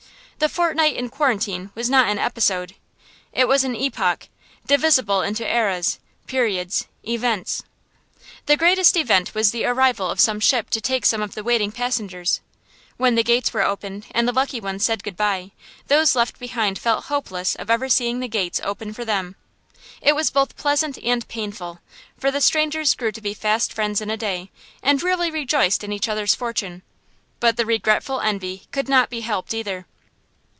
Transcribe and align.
The 0.43 0.49
fortnight 0.49 0.95
in 0.95 1.09
quarantine 1.09 1.69
was 1.75 1.87
not 1.87 2.09
an 2.09 2.17
episode; 2.17 2.73
it 3.31 3.47
was 3.47 3.63
an 3.63 3.75
epoch, 3.75 4.27
divisible 4.65 5.21
into 5.21 5.47
eras, 5.47 5.99
periods, 6.25 6.87
events. 7.07 7.61
The 8.47 8.57
greatest 8.57 8.97
event 8.97 9.35
was 9.35 9.51
the 9.51 9.65
arrival 9.65 10.09
of 10.09 10.19
some 10.19 10.39
ship 10.39 10.71
to 10.71 10.81
take 10.81 11.05
some 11.05 11.21
of 11.21 11.35
the 11.35 11.43
waiting 11.43 11.71
passengers. 11.71 12.41
When 12.97 13.13
the 13.13 13.23
gates 13.23 13.53
were 13.53 13.61
opened 13.61 14.07
and 14.09 14.27
the 14.27 14.31
lucky 14.33 14.59
ones 14.59 14.83
said 14.83 15.03
good 15.03 15.15
bye, 15.15 15.51
those 15.89 16.15
left 16.15 16.39
behind 16.39 16.79
felt 16.79 17.05
hopeless 17.05 17.53
of 17.53 17.69
ever 17.69 17.87
seeing 17.87 18.19
the 18.19 18.27
gates 18.27 18.59
open 18.63 18.93
for 18.93 19.05
them. 19.05 19.35
It 20.01 20.15
was 20.15 20.31
both 20.31 20.57
pleasant 20.57 20.97
and 21.03 21.27
painful, 21.27 21.81
for 22.17 22.31
the 22.31 22.41
strangers 22.41 22.95
grew 22.95 23.11
to 23.11 23.21
be 23.21 23.35
fast 23.35 23.71
friends 23.71 24.01
in 24.01 24.09
a 24.09 24.17
day, 24.17 24.49
and 24.81 25.03
really 25.03 25.29
rejoiced 25.29 25.83
in 25.83 25.93
each 25.93 26.09
other's 26.09 26.33
fortune; 26.33 26.81
but 27.39 27.57
the 27.57 27.65
regretful 27.67 28.21
envy 28.21 28.63
could 28.71 28.89
not 28.89 29.11
be 29.11 29.21
helped 29.21 29.53
either. 29.53 29.85